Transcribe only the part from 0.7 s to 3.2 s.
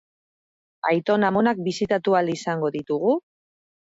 Aiton-amonak bisitatu ahal izango ditugu?